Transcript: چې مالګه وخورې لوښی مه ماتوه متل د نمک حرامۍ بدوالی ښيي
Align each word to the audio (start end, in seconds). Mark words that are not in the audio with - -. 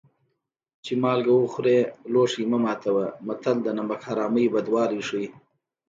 چې 0.85 0.93
مالګه 1.01 1.33
وخورې 1.37 1.77
لوښی 2.13 2.43
مه 2.51 2.57
ماتوه 2.63 3.05
متل 3.25 3.57
د 3.63 3.67
نمک 3.77 4.01
حرامۍ 4.07 4.45
بدوالی 4.53 5.01
ښيي 5.07 5.27